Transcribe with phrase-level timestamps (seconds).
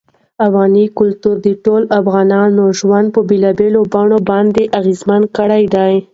[0.47, 5.93] افغاني کلتور د ټولو افغانانو ژوند په بېلابېلو بڼو باندې اغېزمن کړی دی.